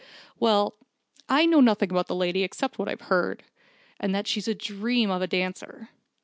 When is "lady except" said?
2.15-2.79